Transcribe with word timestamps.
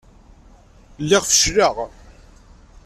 Lliɣ 1.03 1.23
fecleɣ. 1.31 1.75